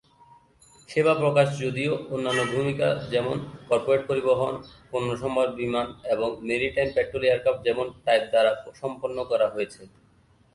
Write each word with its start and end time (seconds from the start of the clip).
সেবা 0.89 1.13
প্রবেশ 1.21 1.47
যদিও 1.63 1.93
অন্যান্য 2.13 2.41
ভূমিকা 2.53 2.87
যেমন 3.13 3.37
কর্পোরেট 3.69 4.01
পরিবহন, 4.09 4.53
পণ্যসম্ভার 4.91 5.47
বিমান 5.59 5.87
এবং 6.13 6.29
মেরিটাইম 6.47 6.89
পেট্রোল 6.95 7.23
এয়ারক্রাফট 7.25 7.61
যেমন 7.67 7.85
টাইপ 8.05 8.23
দ্বারা 8.31 8.51
সম্পন্ন 8.81 9.17
করা 9.31 9.47
হয়েছে। 9.53 9.81